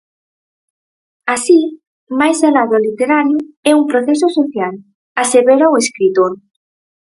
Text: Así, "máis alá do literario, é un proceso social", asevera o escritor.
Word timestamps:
Así, 1.35 1.59
"máis 2.19 2.39
alá 2.47 2.63
do 2.71 2.77
literario, 2.87 3.39
é 3.69 3.71
un 3.79 3.83
proceso 3.91 4.27
social", 4.39 4.73
asevera 5.23 5.71
o 5.73 5.79
escritor. 5.83 6.31